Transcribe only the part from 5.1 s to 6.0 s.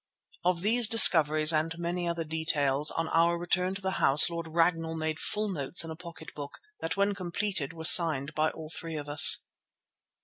full notes in a